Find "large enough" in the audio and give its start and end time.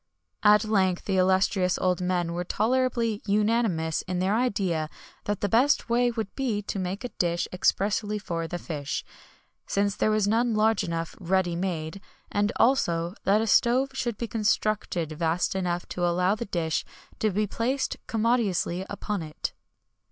10.55-11.15